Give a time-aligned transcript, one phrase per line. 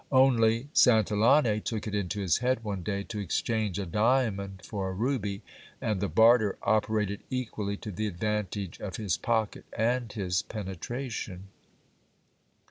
[0.11, 4.93] Only Santillane took it into his head one day to exchange a diamond for a
[4.93, 5.43] ruby,
[5.79, 11.49] and the barter operated equally to the advantage of his pocket and his penetration.